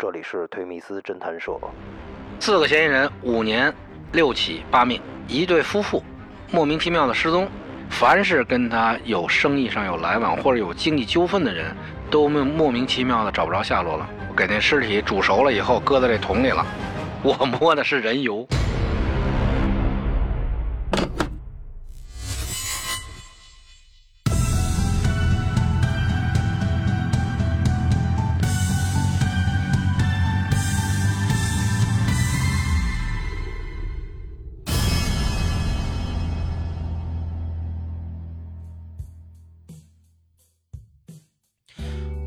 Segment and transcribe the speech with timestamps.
[0.00, 1.52] 这里是推密斯侦探社。
[2.40, 3.70] 四个嫌疑人，五年
[4.12, 4.98] 六起八命，
[5.28, 6.02] 一对夫妇
[6.50, 7.46] 莫名其妙的失踪。
[7.90, 11.76] 凡是跟他有生意上有来往或者有经济纠纷的人，
[12.10, 14.08] 都莫莫名其妙的找不着下落了。
[14.34, 16.64] 给那尸体煮熟了以后，搁在这桶里了。
[17.22, 18.48] 我摸的是人油。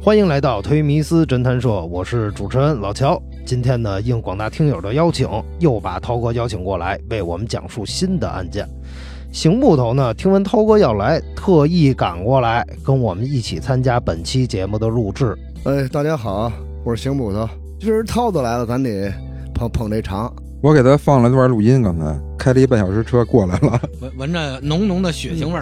[0.03, 3.17] 欢迎来到推迷思侦探社，我是主持人老乔。
[3.45, 5.25] 今天呢，应广大听友的邀请，
[5.59, 8.67] 又把涛哥邀请过来，为我们讲述新的案件。
[9.31, 15.37] 邢捕头呢，听闻涛哥要来，特意赶过来，跟我们一起参加本期节目的录制。
[15.63, 16.51] 哎，大家好，
[16.83, 17.47] 我是邢捕头。
[17.79, 19.09] 今儿涛子来了，咱得
[19.53, 20.35] 捧捧这场。
[20.63, 25.61] 我给他放了段录音，刚才开了一半小时车过来了， 闻闻着浓浓的血腥味儿，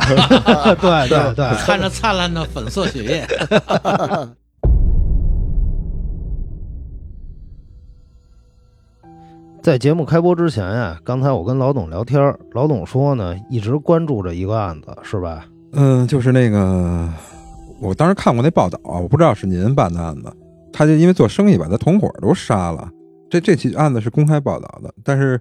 [0.75, 3.27] 对对 对， 看着灿烂的粉色血液。
[9.63, 12.21] 在节目开播之前呀，刚才我跟老董聊天，
[12.53, 15.47] 老董说呢，一直关注着一个案子，是吧？
[15.73, 17.09] 嗯，就是那个，
[17.81, 20.31] 我当时看过那报道，我不知道是您办的案子，
[20.71, 22.88] 他就因为做生意把他同伙都杀了。
[23.31, 25.39] 这这起案子是公开报道的，但是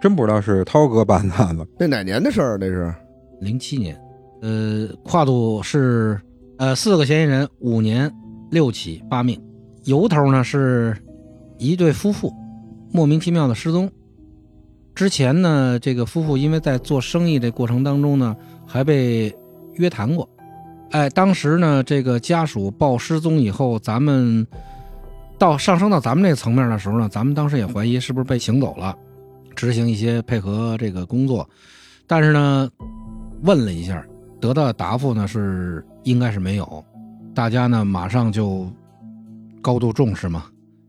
[0.00, 1.66] 真不知道是涛哥办的案子。
[1.76, 2.56] 那哪年的事儿？
[2.56, 2.94] 那是
[3.40, 4.00] 零七年，
[4.42, 6.20] 呃，跨度是
[6.58, 8.08] 呃四个嫌疑人，五年
[8.52, 9.42] 六起八命，
[9.86, 10.96] 由头呢是
[11.58, 12.32] 一对夫妇。
[12.92, 13.90] 莫名其妙的失踪。
[14.94, 19.34] 之前呢，这个夫妇因为在做生意的过程当中呢，还被
[19.74, 20.28] 约谈过。
[20.92, 24.46] 哎，当时呢，这个家属报失踪以后，咱们
[25.42, 28.96] 到上升到咱们这层面的时候呢，咱们当时也怀疑是不是被请走了，
[29.56, 31.50] 执行一些配合这个工作。
[32.06, 32.70] 但是呢，
[33.42, 34.06] 问了一下，
[34.40, 36.84] 得到的答复呢是应该是没有。
[37.34, 38.70] 大家呢马上就
[39.60, 40.44] 高度重视嘛。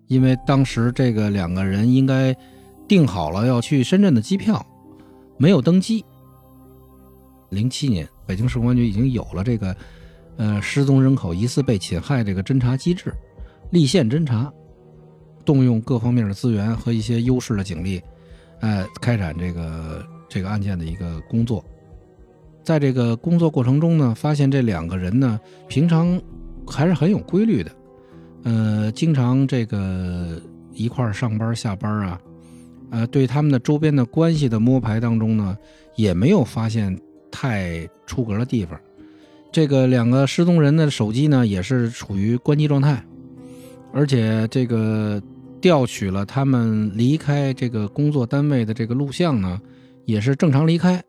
[0.06, 2.32] 因为当时这个两个人应该
[2.88, 4.64] 订好了要去深圳的机票，
[5.36, 6.06] 没有登机。
[7.50, 9.76] 零七年，北京市公安局已经有了这个
[10.38, 13.12] 呃失踪人口疑似被侵害这个侦查机制，
[13.74, 14.54] 立线侦查，
[15.44, 18.00] 动用各方面的资源和一些优势的警力，
[18.60, 21.66] 呃，开展这个这个案件的一个工作。
[22.64, 26.22] 在这个工作过程中呢，发现这两个人呢，平常
[26.68, 27.72] 还是很有规律的。
[28.44, 30.40] 呃，经常这个
[30.72, 32.22] 一块上班下班啊，
[32.92, 35.58] 呃，对他们的周边的关系的摸排当中呢，
[35.96, 36.96] 也没有发现
[37.32, 38.80] 太出格的地方。
[39.52, 43.04] 这个两个失踪人的手机呢，也是处于关机状态，
[43.94, 45.22] 而且这个
[45.62, 49.62] 调取了他们离开这个工作单位的这个录像呢，
[50.06, 51.02] 也是正常离开。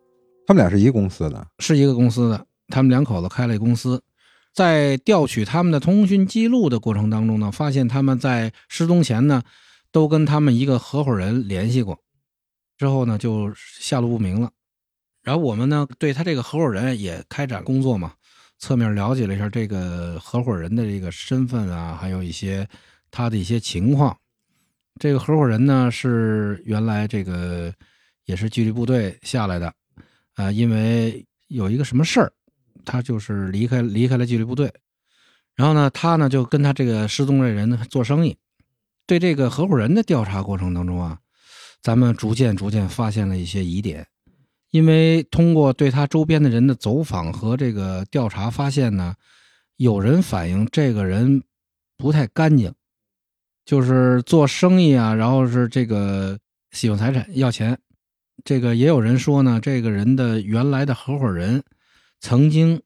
[0.47, 4.03] 他们俩是一个公司的，是一个公司的，他们两口子开了一公司。
[4.53, 9.43] 在调取他们的通讯记录的过程当中呢，发现他们在失踪前呢，
[9.91, 11.99] 都跟他们一个合伙人联系过，
[12.77, 14.51] 之后呢就下落不明了。
[15.23, 18.13] 然后我们呢对他这个合伙人也开展工作嘛，
[18.65, 22.67] 侧面了解了一下这个合伙人的这个身份啊，还有一些
[23.11, 24.17] 他的一些情况。
[24.99, 27.71] 这个合伙人呢是原来这个
[28.25, 29.71] 也是纪律部队下来的，
[30.37, 32.33] 啊，因为有一个什么事儿。
[32.87, 34.73] 他就是离开离开了纪律部队，
[35.55, 38.35] 然后呢，他呢就跟他这个失踪的人做生意。
[39.07, 41.19] 对这个合伙人的调查过程当中啊，
[41.83, 44.07] 咱们逐渐逐渐发现了一些疑点，
[44.75, 49.15] 因为通过对他周边的人的走访和这个调查，发现呢，
[49.77, 51.41] 有人反映这个人
[51.97, 52.75] 不太干净，
[53.65, 56.37] 就是做生意啊，然后是这个
[56.73, 57.79] 喜欢财产要钱。
[58.43, 61.63] 这个也有人说呢，这个人的原来的合伙人。
[62.21, 62.81] 曾经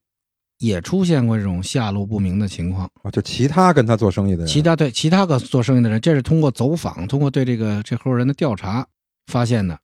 [0.58, 8.86] 也出现过这种下落不明的情况啊，就其他跟他做生意的人，其他对其他个做生意的人，这是通过走访，通过对这个这合伙人的调查
[9.28, 9.78] 发现的，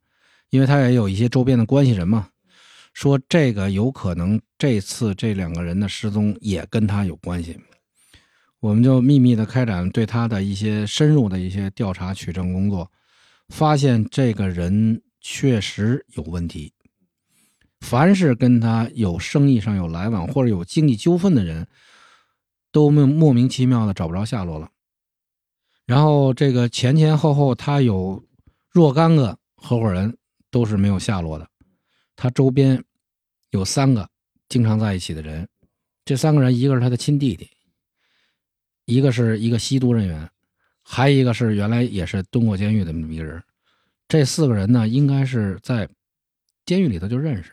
[0.54, 2.28] 因为他也有一些周边的关系人嘛，
[2.92, 7.58] 说这个有可能这次这两个人的失踪也跟他有关系，
[8.60, 12.88] 我们就秘密的开展对他的一些深入的一些调查取证工作，
[13.48, 16.72] 发现这个人确实有问题。
[17.80, 21.66] 凡是跟他有生意上有来往或者有经济纠纷的人，
[22.70, 24.70] 都莫莫名其妙的找不着下落了。
[25.84, 28.22] 然后这个前前后后他有
[28.70, 30.16] 若干个合伙人
[30.54, 31.48] 都是没有下落的。
[32.14, 32.80] 他周边
[33.50, 34.08] 有三个
[34.48, 35.48] 经常在一起的人，
[36.04, 37.50] 这三个人一个是他的亲弟弟，
[38.84, 40.30] 一个是一个吸毒人员，
[40.80, 43.42] 还一个是原来也是蹲过监狱的这么一个人。
[44.06, 45.88] 这四个人呢，应该是在
[46.64, 47.50] 监狱里头就认识。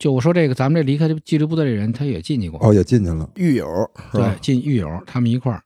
[0.00, 2.58] 就我说这个，咱们这离开这纪律部队的人，他也进去过。
[2.60, 3.30] 哦，也进去了。
[3.36, 4.36] 狱友对，？
[4.40, 5.62] 进狱友，他们一块儿，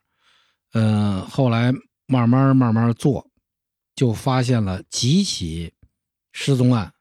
[0.74, 1.72] 呃，后来
[2.06, 3.26] 慢慢慢慢做，
[3.94, 5.72] 就发现了几起
[6.32, 6.92] 失踪案，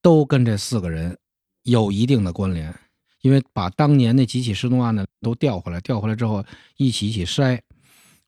[0.00, 1.18] 都跟这四个人
[1.62, 2.74] 有一定的关联，
[3.20, 6.44] 因为把当年那几起失踪案呢都调回来，调回来之后
[6.76, 7.60] 一起一起筛，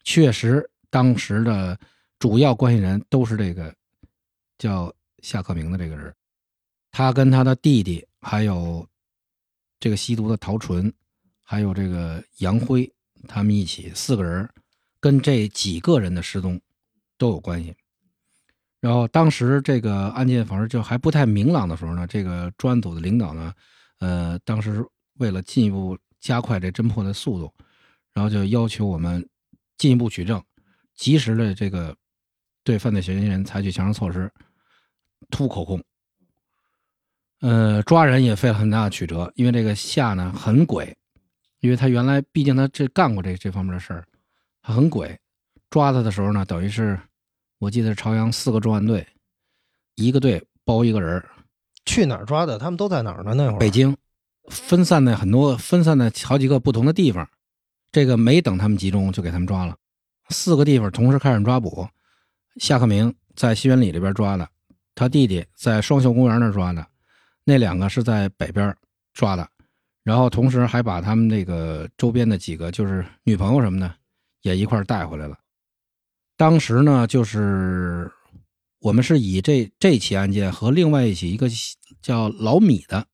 [0.05, 1.79] 确实当时的
[2.19, 3.75] 主要关系人都是这个
[4.59, 4.93] 叫
[5.23, 6.15] 夏克明的这个人，
[6.91, 8.87] 他跟他的弟弟还有
[9.81, 10.93] 这个吸毒的陶纯。
[11.51, 12.93] 还有这个杨辉，
[13.27, 14.47] 他们一起四个人，
[15.01, 16.61] 跟这几个人的失踪
[17.17, 17.75] 都有关系。
[18.81, 23.53] 然后当时这个案件反正就还不太明朗的时候呢，这个专案组的领导呢，
[23.99, 24.85] 呃，当时
[25.19, 27.53] 为了进一步加快这侦破的速度，
[28.13, 29.29] 然后就要求我们
[29.77, 30.41] 进一步取证，
[30.95, 31.97] 及时的这个
[32.63, 34.31] 对犯罪嫌疑人采取强制措施，
[35.31, 35.83] 突口供。
[37.41, 40.97] 呃，抓人也费了很大的曲折，因为这个夏呢很鬼，
[41.61, 44.05] 因为他原来毕竟他这干过这这方面的事儿，
[44.63, 45.19] 他很鬼。
[45.71, 46.99] 抓他的时候呢，等于是
[47.59, 49.07] 我记得是朝阳四个重案队，
[49.97, 51.29] 一个队包一个人儿，
[51.85, 52.59] 去哪儿抓的？
[52.59, 53.35] 他们都在哪儿呢？
[53.35, 53.97] 那会儿北京
[54.49, 57.29] 分散在很多分散在好几个不同的地方，
[57.91, 59.77] 这个没等他们集中就给他们抓了，
[60.29, 61.89] 四个地方同时开始抓捕。
[62.61, 64.49] 夏克明在西园里这边抓的，
[64.95, 66.87] 他弟弟在双秀公园那儿抓的，
[67.45, 68.75] 那两个是在北边
[69.15, 69.49] 抓的，
[70.05, 73.93] 然后同时还把他们那个周边的几个就是女朋友什么的
[74.43, 75.37] 也一块儿带回来了。
[76.39, 78.09] 当时呢，就是
[78.79, 81.49] 我们是以这这起案件和另外一起一个
[82.01, 83.05] 叫老米的，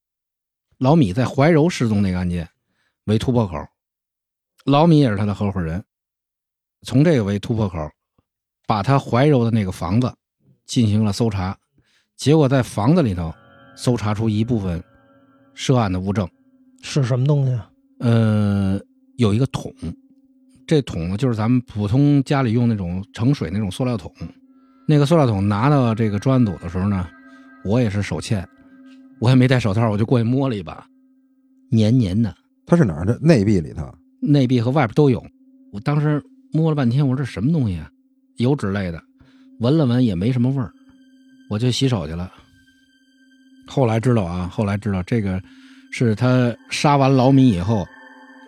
[0.77, 2.47] 老米在怀柔失踪那个案件
[3.07, 3.57] 为突破口，
[4.67, 5.83] 老米也是他的合伙人，
[6.83, 7.79] 从这个为突破口，
[8.67, 10.15] 把他怀柔的那个房子
[10.67, 11.59] 进行了搜查，
[12.17, 13.35] 结果在房子里头
[13.75, 14.85] 搜查出一部分
[15.55, 16.29] 涉案的物证，
[16.83, 17.71] 是什么东西啊？
[18.01, 18.79] 呃，
[19.17, 19.75] 有一个桶，
[20.67, 24.13] 这桶呢就是咱们普通家里用那种盛水那种塑料桶。
[24.87, 27.09] 那个塑料桶拿到这个专案组的时候呢，
[27.65, 28.47] 我也是手欠，
[29.19, 30.87] 我也没戴手套，我就过去摸了一把，
[31.71, 32.35] 黏黏的，
[32.67, 33.91] 它是哪儿的内壁里头？
[34.21, 35.25] 内壁和外边都有。
[35.73, 36.23] 我当时
[36.53, 37.89] 摸了半天，我说这什么东西啊？
[38.37, 39.03] 油脂类的，
[39.61, 40.71] 闻了闻也没什么味儿，
[41.49, 42.31] 我就洗手去了。
[43.67, 45.41] 后来知道啊，后来知道这个
[45.91, 47.87] 是他杀完老米以后，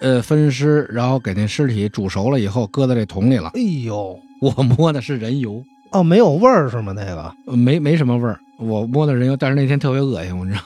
[0.01, 3.51] 呃，分尸，然后给那尸体煮熟了以后，搁在这桶里了。
[3.55, 5.63] 哎呦，我摸的是人油，
[5.93, 6.93] 哦，没有味儿是吗？
[6.93, 8.39] 那个呃没没什么味儿。
[8.59, 10.61] 我摸的人油，但是那天特别恶心，我知道。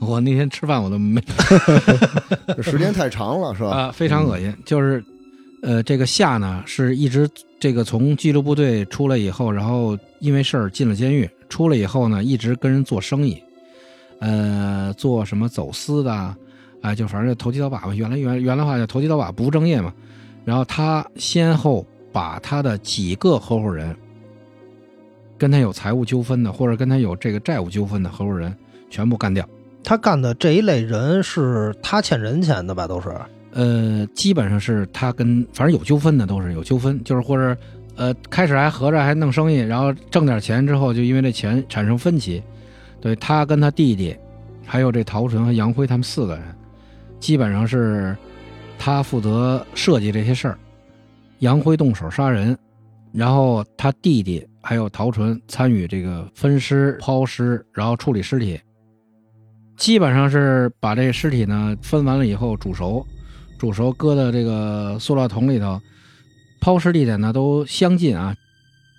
[0.00, 1.22] 我那天吃饭我都没
[2.56, 3.70] 这 时间太长了是吧？
[3.70, 4.54] 啊，非常恶心。
[4.66, 5.02] 就是，
[5.62, 7.28] 呃，这个夏呢是一直
[7.58, 13.40] 这个从纪律部队出来以后，然后因为事儿进了监狱，出来以后呢一直跟人做生意，
[14.18, 16.34] 呃，做什么走私的
[16.84, 17.94] 啊，啊，就反正就投机倒把吧。
[17.94, 19.90] 原来原原来话叫投机倒把，不务正业嘛。
[20.44, 23.96] 然后他先后把他的几个合伙人，
[25.38, 28.54] 跟他有财务纠纷的，或者跟他有这个债务纠纷的合伙人，
[28.90, 29.48] 全部干掉。
[29.82, 32.86] 他干的这一类人是他欠人钱的吧？
[32.86, 33.08] 都是
[33.52, 37.56] 呃，基本上是他跟反正有纠纷的都是有纠纷，就是或者
[37.96, 42.42] 呃开始还合着还弄生意，然后挣点钱之后就因为这钱产生分歧，
[43.00, 44.16] 对他跟他弟弟，
[44.66, 46.42] 还有这陶纯和杨辉他们四个人，
[47.24, 48.14] 基本上是
[48.78, 50.58] 他负责设计这些事儿，
[51.38, 52.54] 杨辉动手杀人，
[53.14, 58.60] 然后他弟弟还有陶纯参与这个分尸、抛尸，然后处理尸体。
[59.78, 63.06] 基本上是把这尸体呢分完了以后煮熟，
[63.58, 65.80] 煮熟搁到这个塑料桶里头，
[66.60, 68.36] 抛尸地点呢都相近啊，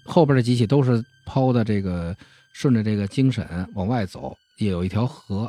[0.03, 2.17] 后边的几起都是抛的这个
[2.53, 5.47] 顺着这个精神往外走，也有一条河，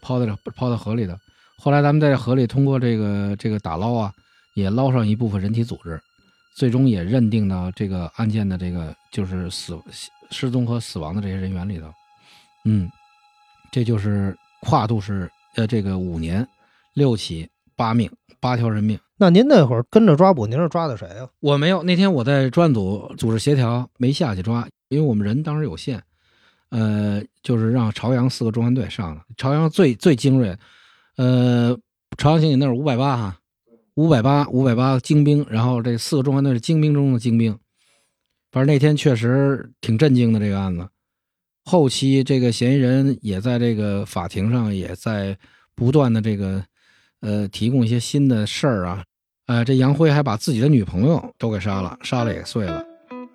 [0.00, 1.12] 抛在这抛到河里头。
[1.58, 4.12] 后来咱们在这河里通过这个这个打捞啊，
[4.54, 6.00] 也捞上一部分人体组织，
[6.54, 9.78] 最终也认定到这个案件的这个就是死
[10.30, 11.92] 失踪和死亡的这些人员里头。
[12.64, 12.90] 嗯，
[13.70, 16.46] 这就是跨度是呃这个五年
[16.94, 18.10] 六起八命
[18.40, 18.98] 八条人命。
[19.18, 21.26] 那您那会儿跟着抓捕，您是抓的谁啊？
[21.40, 26.02] 我没有，那天我在专案组组织协调，没下去抓，因为我们人当时有限，
[26.68, 30.54] 呃，就是让朝阳四个重案队上了，朝阳最最精锐，
[31.16, 31.76] 呃，
[32.18, 33.38] 朝阳刑警那是五百八哈，
[33.94, 37.58] 五百八五百八精兵，然后这四个重案队是精兵中的精兵，
[38.52, 40.86] 反正那天确实挺震惊的这个案子，
[41.64, 45.36] 后期这个嫌疑人也在这个法庭上也在
[45.74, 46.62] 不断的这个
[47.20, 49.02] 呃提供一些新的事儿啊，
[49.46, 52.84] 呃，这杨辉还把自己的女朋友都给杀了，杀了也碎了，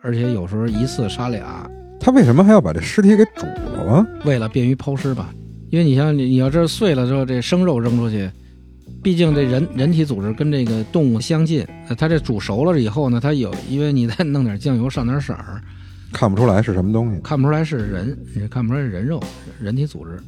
[0.04, 1.68] 而且有时候一次杀俩，
[2.00, 4.08] 他为什么还要把这尸体给煮了啊？
[4.24, 5.34] 为了便于抛尸吧。
[5.72, 8.30] 因为你像你，你要这碎了之后，这生肉扔出去，
[9.02, 15.62] 毕竟这人人体组织跟这个动物相近，呃它这煮熟了以后呢，它有，因为你再弄点酱油上点色儿，
[16.12, 17.22] 看不出来是什么东西。
[17.24, 19.24] 看不出来是人，你看不出来是人肉，
[19.62, 20.20] 人体组织。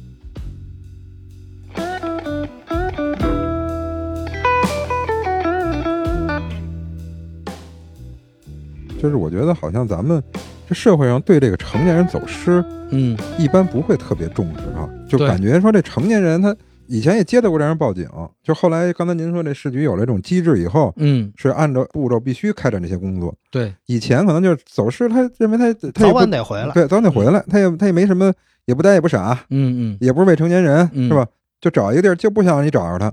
[8.98, 10.22] 就是我觉得好像咱们
[10.66, 16.54] 这社会上对这个成年人走失嗯，一般不会特别重视啊，就感觉说这成年人他
[16.86, 18.08] 以前也接到过这样报警，
[18.42, 23.34] 就后来刚才您说这市局有了这种机制以后，嗯，是按照步骤必须开展这些工作。
[23.50, 26.70] 对，以前可能就是走失，他认为他他早也不晚得回来。
[26.72, 28.32] 对，早晚得回来，他也他也没什么，
[28.66, 31.26] 也不呆也不傻，嗯嗯，也不是未成年人，嗯是吧？
[31.60, 33.10] 就找一个地儿就不想让你找着他。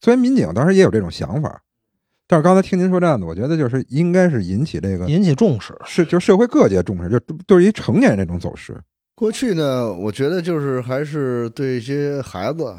[0.00, 1.60] 虽然民警当时也有这种想法，
[2.28, 5.74] 但是刚才听您说这样的，我觉得就是应该是引起这个引起重视。
[5.84, 8.76] 是就社会各界重视，就对于成年人这种走失，
[9.22, 12.74] 过去呢，我觉得就是还是对一些孩子，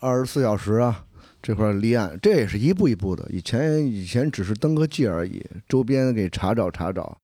[0.00, 1.04] 二十四小时啊
[1.40, 3.24] 这块立案，这也是一步一步的。
[3.30, 7.16] 以前以前只是登个记而已，周边给查找查找，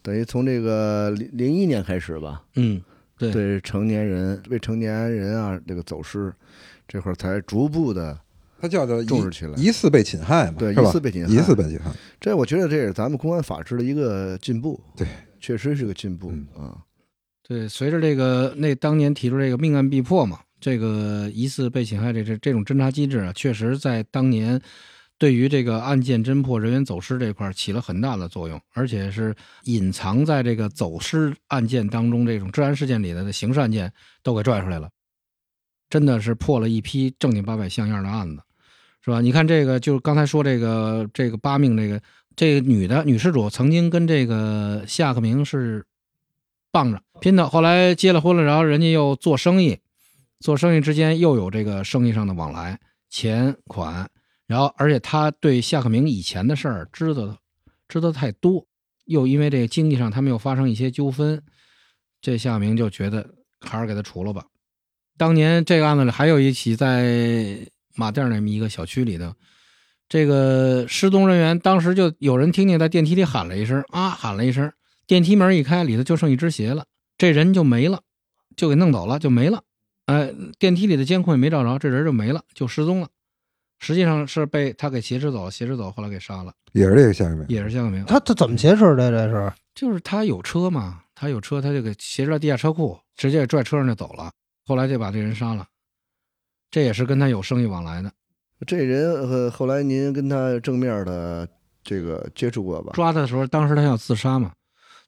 [0.00, 2.80] 等于从这个零零一年开始吧，嗯，
[3.18, 6.32] 对对成年人、未成年人啊这个走失
[6.86, 8.16] 这块儿才逐步的
[8.60, 9.54] 他叫做重视起来。
[9.56, 11.90] 疑似被侵害嘛，对，疑似被侵害，疑似被侵害，
[12.20, 14.80] 这我觉得这也是咱们公安法治的一个进步。
[14.96, 15.04] 对，
[15.40, 16.78] 确实是个进步嗯啊。
[17.46, 24.58] 对，随着这个那当年提出这个命案必破嘛，这个疑似被侵害这这这种侦查机制啊，确实在当年
[25.18, 29.34] 对于这个案件侦破、人员走失这块起了很大的作用，而且是
[29.64, 34.88] 隐藏在这个走失案件当中这种治安事件里的刑事案件都给拽出来了，
[35.90, 38.42] 真的是破了一批正经八百像样的案子，
[39.04, 39.20] 是吧？
[39.20, 42.00] 你看这个，就是刚才说这个这个八命这个
[42.34, 45.84] 这个女的女施主曾经跟这个夏克明是
[46.72, 49.78] 傍着拼的，后来结了婚了，然后人家又做生意，
[50.40, 52.78] 做生意之间又有这个生意上的往来，
[53.08, 54.08] 钱款，
[54.46, 57.36] 然后而且他对夏克明以前的事儿知道的
[57.88, 58.66] 知道太多，
[59.06, 61.42] 又因为这个经济上他们又发生一些纠纷，
[62.20, 63.26] 这夏明就觉得
[63.60, 64.44] 还是给他除了吧。
[65.16, 67.56] 当年这个案子里还有一起在
[67.94, 69.32] 马甸那么一个小区里头，
[70.08, 74.70] 这个失踪人员当时就有人听见在电梯里喊了一声啊，喊了一声，
[75.06, 76.84] 电梯门一开，里头就剩一只鞋了，
[77.24, 78.02] 这人就没了，
[78.54, 79.62] 就给弄走了，就没了。
[80.04, 83.08] 哎，电梯里的监控也没照着，这人就没了，就失踪了。
[83.78, 88.04] 实际上是被他给挟持走，挟持走，后来给杀了，也是这个夏克明，也是夏克明。
[88.04, 89.10] 他他怎么挟持的？
[89.10, 94.30] 这是就是他有车嘛，他有车，他就给挟持到地下车库，直接拽车上就走了。
[94.66, 95.66] 后来就把这人杀了，
[96.70, 98.12] 这也是跟他有生意往来的。
[98.66, 101.48] 这人呃，后来您跟他正面的
[101.82, 102.92] 这个接触过吧？
[102.92, 104.52] 抓他的时候，当时他要自杀嘛，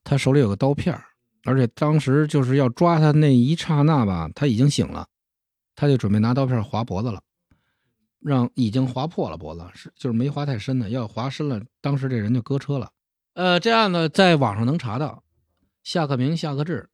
[0.02, 1.04] 他手里有个刀片儿
[1.46, 5.06] 而且当时就是要抓他那一刹那吧，他已经醒了，
[5.74, 7.22] 他就准备拿刀片划脖子了，
[8.20, 12.90] 让已经划破了脖子，是就是没划太深的，要划深了，当时这人就搁车了。
[13.34, 15.22] 呃，这案子在网上能查到，
[15.84, 16.88] 夏克明、夏克志，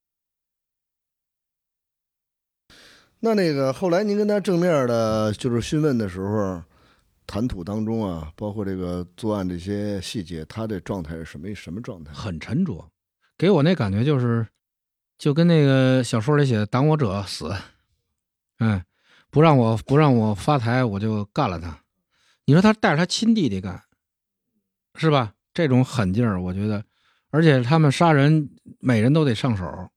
[3.21, 6.61] 那那个后来您跟他正面的，就是询问的时候，
[7.26, 12.12] 谈吐当中啊，包括这个作案这些细节，他的状态是什么什么状态？
[12.12, 12.85] 很沉着，
[13.42, 14.46] 给我那感觉就是，
[15.18, 17.52] 就跟那个小说里写的“挡我者死”，
[18.61, 18.80] 嗯，
[19.30, 21.76] 不让我不让我发财，我就干了他。
[22.44, 23.82] 你说他带着他亲弟弟干，
[24.94, 25.32] 是吧？
[25.52, 26.84] 这种狠劲儿，我觉得，
[27.30, 29.88] 而且他们杀人，每人都得上手，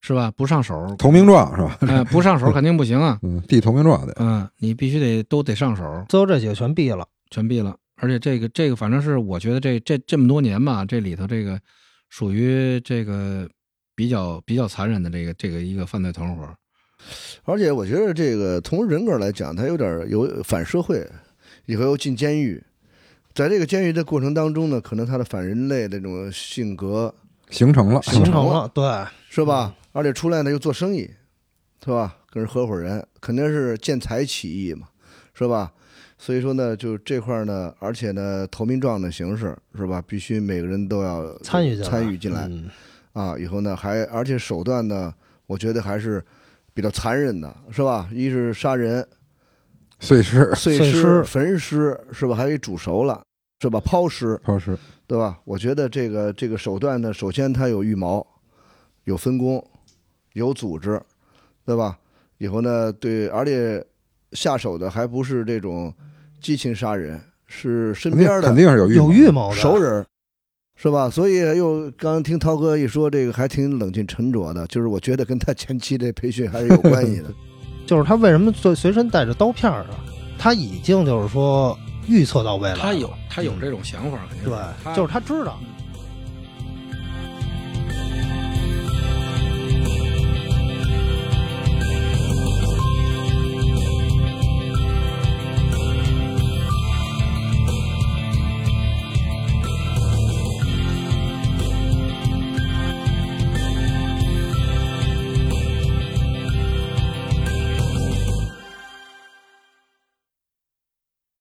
[0.00, 0.30] 是吧？
[0.30, 1.76] 不上手，投名状是吧？
[1.80, 3.18] 嗯、不上手肯定不行啊。
[3.26, 7.04] 嗯，递投名状的，嗯，你必须得都得上手，最后这几个全毙了。
[7.28, 7.76] 全毙了。
[7.96, 11.60] 而且这个这个，反正是我觉得这这这么多年吧，这里头这个
[12.08, 13.48] 属于这个
[13.94, 16.48] 比较比较残忍的这个这个一个犯罪团伙。
[17.44, 21.08] 而且我觉得这个从人格来讲，他有点有反社会，
[21.66, 22.62] 以后又进监狱，
[23.32, 27.14] 在这个监狱的过程当中呢，可能他的反人类的这种性格
[27.50, 28.84] 形成了，形成了成了，对，
[29.30, 29.74] 是吧？
[29.92, 31.08] 而且出来呢又做生意，
[31.84, 32.16] 是吧？
[32.30, 34.88] 跟人合伙人肯定是见财起意嘛，
[35.32, 35.72] 是吧？
[36.18, 40.02] 所以说呢，就这块呢，而且呢，投名状的形式是吧？
[40.06, 42.68] 必须每个人都要参与进来，参与进来嗯
[43.12, 43.38] 啊！
[43.38, 45.14] 以后呢，还而且手段呢，
[45.46, 46.22] 我觉得还是
[46.74, 48.08] 比较残忍的，是吧？
[48.12, 49.06] 一是杀人、
[50.00, 52.34] 碎尸、碎尸、碎尸焚尸，是吧？
[52.34, 53.22] 还给煮熟了，
[53.60, 53.80] 是吧？
[53.80, 55.38] 抛尸，抛尸，对吧？
[55.44, 58.26] 我觉得这个这个手段呢，首先它有预谋，
[59.04, 59.64] 有分工，
[60.32, 61.00] 有组织，
[61.64, 61.96] 对吧？
[62.38, 63.84] 以后呢，对，而且
[64.32, 65.92] 下手的还不是这种
[66.40, 70.04] 激情杀人，是身边的肯定是有预有谋预谋的熟人，
[70.76, 71.10] 是吧？
[71.10, 77.32] 所以又刚刚听涛哥一说，这个还挺冷静沉着的，就是我觉得跟他前期这培训还是有关系的。
[77.86, 80.04] 就是他为什么随随身带着刀片儿啊？
[80.38, 85.58] 他已经就是说预测到未来了，他有他有这种想法，肯定对就是他知道